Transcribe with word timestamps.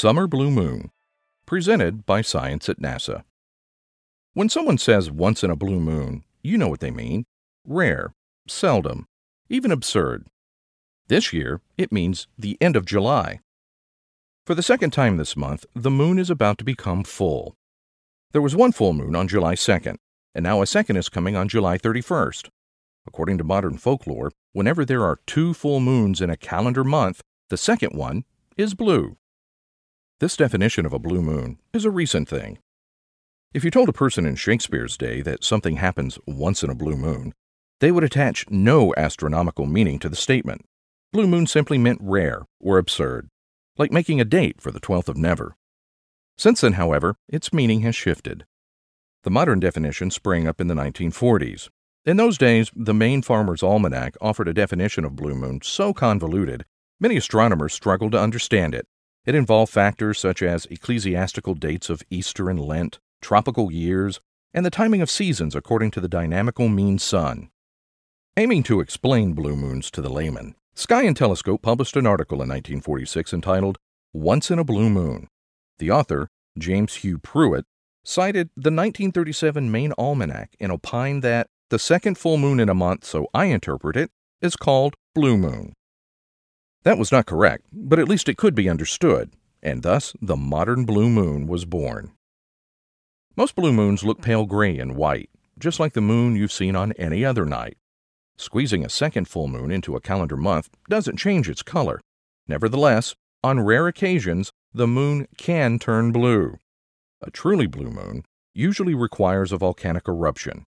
Summer 0.00 0.26
Blue 0.26 0.50
Moon, 0.50 0.90
presented 1.44 2.06
by 2.06 2.22
Science 2.22 2.70
at 2.70 2.80
NASA. 2.80 3.22
When 4.32 4.48
someone 4.48 4.78
says 4.78 5.10
once 5.10 5.44
in 5.44 5.50
a 5.50 5.56
blue 5.56 5.78
moon, 5.78 6.24
you 6.40 6.56
know 6.56 6.68
what 6.68 6.80
they 6.80 6.90
mean 6.90 7.26
rare, 7.66 8.14
seldom, 8.48 9.06
even 9.50 9.70
absurd. 9.70 10.26
This 11.08 11.34
year, 11.34 11.60
it 11.76 11.92
means 11.92 12.28
the 12.38 12.56
end 12.62 12.76
of 12.76 12.86
July. 12.86 13.40
For 14.46 14.54
the 14.54 14.62
second 14.62 14.92
time 14.92 15.18
this 15.18 15.36
month, 15.36 15.66
the 15.74 15.90
moon 15.90 16.18
is 16.18 16.30
about 16.30 16.56
to 16.56 16.64
become 16.64 17.04
full. 17.04 17.54
There 18.32 18.40
was 18.40 18.56
one 18.56 18.72
full 18.72 18.94
moon 18.94 19.14
on 19.14 19.28
July 19.28 19.54
2nd, 19.54 19.96
and 20.34 20.42
now 20.42 20.62
a 20.62 20.66
second 20.66 20.96
is 20.96 21.10
coming 21.10 21.36
on 21.36 21.46
July 21.46 21.76
31st. 21.76 22.48
According 23.06 23.36
to 23.36 23.44
modern 23.44 23.76
folklore, 23.76 24.32
whenever 24.54 24.86
there 24.86 25.04
are 25.04 25.20
two 25.26 25.52
full 25.52 25.78
moons 25.78 26.22
in 26.22 26.30
a 26.30 26.38
calendar 26.38 26.84
month, 26.84 27.20
the 27.50 27.58
second 27.58 27.94
one 27.94 28.24
is 28.56 28.72
blue. 28.72 29.18
This 30.20 30.36
definition 30.36 30.84
of 30.84 30.92
a 30.92 30.98
blue 30.98 31.22
moon 31.22 31.56
is 31.72 31.86
a 31.86 31.90
recent 31.90 32.28
thing. 32.28 32.58
If 33.54 33.64
you 33.64 33.70
told 33.70 33.88
a 33.88 33.94
person 33.94 34.26
in 34.26 34.36
Shakespeare's 34.36 34.98
day 34.98 35.22
that 35.22 35.42
something 35.42 35.76
happens 35.76 36.18
once 36.26 36.62
in 36.62 36.68
a 36.68 36.74
blue 36.74 36.96
moon, 36.96 37.32
they 37.80 37.90
would 37.90 38.04
attach 38.04 38.44
no 38.50 38.92
astronomical 38.98 39.64
meaning 39.64 39.98
to 40.00 40.10
the 40.10 40.16
statement. 40.16 40.66
Blue 41.10 41.26
moon 41.26 41.46
simply 41.46 41.78
meant 41.78 42.00
rare 42.02 42.42
or 42.60 42.76
absurd, 42.76 43.28
like 43.78 43.92
making 43.92 44.20
a 44.20 44.26
date 44.26 44.60
for 44.60 44.70
the 44.70 44.78
12th 44.78 45.08
of 45.08 45.16
never. 45.16 45.56
Since 46.36 46.60
then, 46.60 46.74
however, 46.74 47.16
its 47.26 47.50
meaning 47.50 47.80
has 47.80 47.96
shifted. 47.96 48.44
The 49.24 49.30
modern 49.30 49.58
definition 49.58 50.10
sprang 50.10 50.46
up 50.46 50.60
in 50.60 50.66
the 50.66 50.74
1940s. 50.74 51.70
In 52.04 52.18
those 52.18 52.36
days, 52.36 52.70
the 52.76 52.92
Maine 52.92 53.22
Farmer's 53.22 53.62
Almanac 53.62 54.18
offered 54.20 54.48
a 54.48 54.52
definition 54.52 55.06
of 55.06 55.16
blue 55.16 55.34
moon 55.34 55.60
so 55.62 55.94
convoluted, 55.94 56.66
many 57.00 57.16
astronomers 57.16 57.72
struggled 57.72 58.12
to 58.12 58.20
understand 58.20 58.74
it. 58.74 58.86
It 59.26 59.34
involved 59.34 59.72
factors 59.72 60.18
such 60.18 60.42
as 60.42 60.66
ecclesiastical 60.66 61.54
dates 61.54 61.90
of 61.90 62.02
Easter 62.10 62.48
and 62.48 62.58
Lent, 62.58 62.98
tropical 63.20 63.70
years, 63.70 64.20
and 64.54 64.64
the 64.64 64.70
timing 64.70 65.02
of 65.02 65.10
seasons 65.10 65.54
according 65.54 65.90
to 65.92 66.00
the 66.00 66.08
dynamical 66.08 66.68
mean 66.68 66.98
sun. 66.98 67.50
Aiming 68.36 68.62
to 68.64 68.80
explain 68.80 69.34
blue 69.34 69.56
moons 69.56 69.90
to 69.90 70.00
the 70.00 70.08
layman, 70.08 70.54
Sky 70.74 71.02
and 71.02 71.16
Telescope 71.16 71.60
published 71.60 71.96
an 71.96 72.06
article 72.06 72.36
in 72.36 72.48
1946 72.48 73.34
entitled 73.34 73.76
Once 74.14 74.50
in 74.50 74.58
a 74.58 74.64
Blue 74.64 74.88
Moon. 74.88 75.28
The 75.78 75.90
author, 75.90 76.28
James 76.58 76.96
Hugh 76.96 77.18
Pruett, 77.18 77.64
cited 78.02 78.48
the 78.56 78.70
1937 78.70 79.70
Maine 79.70 79.92
Almanac 79.98 80.56
and 80.58 80.72
opined 80.72 81.22
that 81.22 81.48
the 81.68 81.78
second 81.78 82.16
full 82.16 82.38
moon 82.38 82.58
in 82.58 82.68
a 82.68 82.74
month, 82.74 83.04
so 83.04 83.28
I 83.34 83.46
interpret 83.46 83.96
it, 83.96 84.10
is 84.40 84.56
called 84.56 84.94
blue 85.14 85.36
moon. 85.36 85.74
That 86.82 86.98
was 86.98 87.12
not 87.12 87.26
correct, 87.26 87.66
but 87.72 87.98
at 87.98 88.08
least 88.08 88.28
it 88.28 88.38
could 88.38 88.54
be 88.54 88.68
understood, 88.68 89.32
and 89.62 89.82
thus 89.82 90.14
the 90.20 90.36
modern 90.36 90.84
blue 90.84 91.10
moon 91.10 91.46
was 91.46 91.66
born. 91.66 92.12
Most 93.36 93.54
blue 93.54 93.72
moons 93.72 94.02
look 94.02 94.22
pale 94.22 94.46
gray 94.46 94.78
and 94.78 94.96
white, 94.96 95.28
just 95.58 95.78
like 95.78 95.92
the 95.92 96.00
moon 96.00 96.36
you've 96.36 96.52
seen 96.52 96.74
on 96.74 96.92
any 96.92 97.24
other 97.24 97.44
night. 97.44 97.76
Squeezing 98.38 98.84
a 98.84 98.88
second 98.88 99.28
full 99.28 99.48
moon 99.48 99.70
into 99.70 99.94
a 99.94 100.00
calendar 100.00 100.36
month 100.36 100.70
doesn't 100.88 101.18
change 101.18 101.48
its 101.48 101.62
color. 101.62 102.00
Nevertheless, 102.48 103.14
on 103.44 103.60
rare 103.60 103.86
occasions, 103.86 104.50
the 104.72 104.86
moon 104.86 105.26
can 105.36 105.78
turn 105.78 106.12
blue. 106.12 106.56
A 107.20 107.30
truly 107.30 107.66
blue 107.66 107.90
moon 107.90 108.24
usually 108.54 108.94
requires 108.94 109.52
a 109.52 109.58
volcanic 109.58 110.08
eruption. 110.08 110.64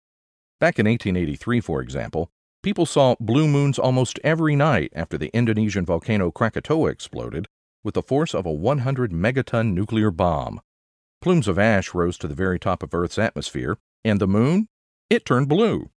Back 0.58 0.78
in 0.78 0.86
1883, 0.86 1.60
for 1.60 1.82
example, 1.82 2.30
people 2.62 2.86
saw 2.86 3.14
blue 3.20 3.48
moons 3.48 3.78
almost 3.78 4.18
every 4.24 4.56
night 4.56 4.92
after 4.94 5.16
the 5.16 5.30
Indonesian 5.32 5.84
volcano 5.84 6.30
Krakatoa 6.30 6.90
exploded 6.90 7.46
with 7.84 7.94
the 7.94 8.02
force 8.02 8.34
of 8.34 8.46
a 8.46 8.52
100 8.52 9.12
megaton 9.12 9.72
nuclear 9.72 10.10
bomb. 10.10 10.60
Plumes 11.20 11.48
of 11.48 11.58
ash 11.58 11.94
rose 11.94 12.18
to 12.18 12.28
the 12.28 12.34
very 12.34 12.58
top 12.58 12.82
of 12.82 12.94
Earth's 12.94 13.18
atmosphere, 13.18 13.78
and 14.04 14.20
the 14.20 14.28
moon? 14.28 14.68
It 15.10 15.24
turned 15.24 15.48
blue. 15.48 15.90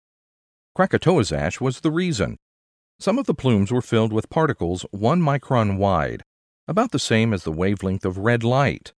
Krakatoa's 0.75 1.33
ash 1.33 1.61
was 1.61 1.81
the 1.81 1.91
reason. 1.91 2.37
Some 3.01 3.19
of 3.19 3.27
the 3.27 3.35
plumes 3.35 3.71
were 3.73 3.83
filled 3.83 4.13
with 4.13 4.31
particles 4.31 4.85
one 4.91 5.21
micron 5.21 5.79
wide, 5.79 6.23
about 6.67 6.91
the 6.93 6.99
same 6.99 7.33
as 7.33 7.45
the 7.45 7.53
wavelength 7.53 8.05
of 8.05 8.19
red 8.19 8.45
light. 8.45 8.93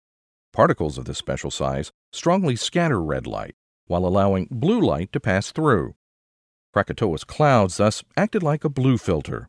Particles 0.53 0.99
of 0.99 1.05
this 1.05 1.19
special 1.19 1.51
size 1.51 1.93
strongly 2.13 2.57
scatter 2.57 3.01
red 3.01 3.27
light, 3.27 3.55
while 3.87 4.05
allowing 4.05 4.49
blue 4.51 4.81
light 4.81 5.13
to 5.13 5.21
pass 5.21 5.53
through. 5.53 5.95
Krakatoa's 6.73 7.25
clouds 7.25 7.79
thus 7.79 8.03
acted 8.17 8.43
like 8.43 8.65
a 8.65 8.69
blue 8.69 8.99
filter. 8.99 9.49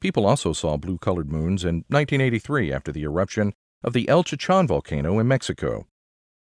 People 0.00 0.26
also 0.26 0.52
saw 0.52 0.76
blue 0.76 0.98
colored 0.98 1.30
moons 1.30 1.64
in 1.64 1.84
1983 1.88 2.72
after 2.72 2.92
the 2.92 3.02
eruption 3.02 3.52
of 3.82 3.92
the 3.92 4.08
El 4.08 4.24
Chichon 4.24 4.66
volcano 4.66 5.18
in 5.18 5.28
Mexico 5.28 5.86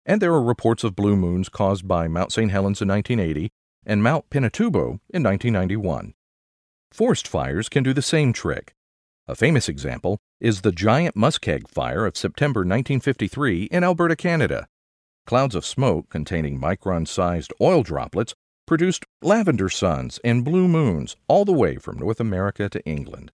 and 0.07 0.21
there 0.21 0.33
are 0.33 0.43
reports 0.43 0.85
of 0.85 0.97
blue 0.97 1.17
moons 1.17 1.49
caused 1.49 1.89
by 1.89 2.09
Mount 2.09 2.33
St. 2.33 2.51
Helens 2.51 2.83
in 2.83 2.89
1980 2.89 3.51
and 3.87 4.03
Mount 4.03 4.29
Pinatubo 4.31 5.01
in 5.11 5.23
1991. 5.23 6.15
Forest 6.93 7.27
fires 7.27 7.69
can 7.69 7.83
do 7.83 7.93
the 7.93 8.03
same 8.03 8.33
trick. 8.33 8.75
A 9.27 9.35
famous 9.35 9.69
example 9.69 10.19
is 10.41 10.61
the 10.61 10.73
giant 10.73 11.17
muskeg 11.17 11.69
fire 11.69 12.07
of 12.07 12.17
September 12.17 12.61
1953 12.61 13.65
in 13.65 13.83
Alberta, 13.83 14.17
Canada. 14.17 14.67
Clouds 15.27 15.55
of 15.55 15.65
smoke 15.65 16.11
containing 16.11 16.61
micron 16.61 17.09
sized 17.09 17.53
oil 17.61 17.83
droplets 17.83 18.35
produced 18.67 19.05
lavender 19.23 19.69
suns 19.69 20.19
and 20.25 20.45
blue 20.45 20.69
moons 20.69 21.17
all 21.29 21.45
the 21.45 21.53
way 21.53 21.77
from 21.77 21.99
North 21.99 22.21
America 22.21 22.69
to 22.69 22.85
England. 22.85 23.31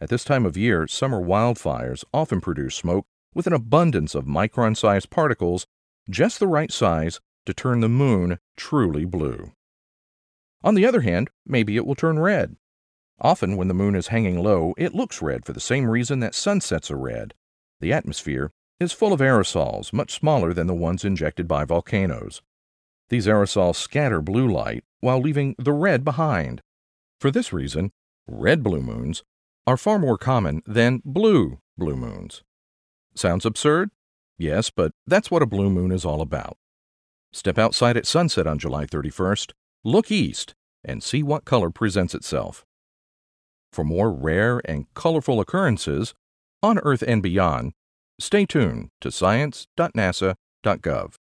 At 0.00 0.08
this 0.08 0.24
time 0.24 0.46
of 0.46 0.56
year, 0.56 0.86
summer 0.86 1.20
wildfires 1.20 2.04
often 2.12 2.40
produce 2.40 2.74
smoke 2.74 3.06
with 3.34 3.46
an 3.46 3.52
abundance 3.52 4.14
of 4.14 4.24
micron 4.24 4.76
sized 4.76 5.10
particles 5.10 5.66
just 6.08 6.38
the 6.38 6.46
right 6.46 6.72
size 6.72 7.20
to 7.46 7.54
turn 7.54 7.80
the 7.80 7.88
moon 7.88 8.38
truly 8.56 9.04
blue. 9.04 9.52
On 10.62 10.74
the 10.74 10.86
other 10.86 11.00
hand, 11.00 11.30
maybe 11.46 11.76
it 11.76 11.86
will 11.86 11.94
turn 11.94 12.18
red. 12.18 12.56
Often, 13.20 13.56
when 13.56 13.68
the 13.68 13.74
moon 13.74 13.94
is 13.94 14.08
hanging 14.08 14.42
low, 14.42 14.74
it 14.78 14.94
looks 14.94 15.22
red 15.22 15.44
for 15.44 15.52
the 15.52 15.60
same 15.60 15.88
reason 15.88 16.20
that 16.20 16.34
sunsets 16.34 16.90
are 16.90 16.98
red. 16.98 17.34
The 17.80 17.92
atmosphere 17.92 18.50
is 18.78 18.92
full 18.92 19.12
of 19.12 19.20
aerosols 19.20 19.92
much 19.92 20.12
smaller 20.12 20.54
than 20.54 20.66
the 20.66 20.74
ones 20.74 21.04
injected 21.04 21.46
by 21.46 21.64
volcanoes. 21.64 22.40
These 23.10 23.26
aerosols 23.26 23.76
scatter 23.76 24.22
blue 24.22 24.50
light 24.50 24.84
while 25.00 25.20
leaving 25.20 25.54
the 25.58 25.72
red 25.72 26.04
behind. 26.04 26.62
For 27.20 27.30
this 27.30 27.52
reason, 27.52 27.92
red 28.26 28.62
blue 28.62 28.80
moons 28.80 29.22
are 29.66 29.76
far 29.76 29.98
more 29.98 30.16
common 30.16 30.62
than 30.64 31.02
blue 31.04 31.58
blue 31.76 31.96
moons. 31.96 32.42
Sounds 33.14 33.44
absurd? 33.44 33.90
Yes, 34.38 34.70
but 34.70 34.92
that's 35.06 35.30
what 35.30 35.42
a 35.42 35.46
blue 35.46 35.68
moon 35.68 35.92
is 35.92 36.04
all 36.04 36.22
about. 36.22 36.56
Step 37.32 37.58
outside 37.58 37.96
at 37.96 38.06
sunset 38.06 38.46
on 38.46 38.58
July 38.58 38.86
31st, 38.86 39.52
look 39.84 40.10
east, 40.10 40.54
and 40.84 41.02
see 41.02 41.22
what 41.22 41.44
color 41.44 41.70
presents 41.70 42.14
itself. 42.14 42.64
For 43.72 43.84
more 43.84 44.10
rare 44.10 44.60
and 44.64 44.86
colorful 44.94 45.40
occurrences 45.40 46.14
on 46.62 46.78
Earth 46.80 47.02
and 47.06 47.22
beyond, 47.22 47.72
stay 48.18 48.46
tuned 48.46 48.90
to 49.00 49.10
science.nasa.gov. 49.10 51.14